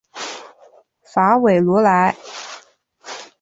[1.03, 2.15] 法韦罗莱。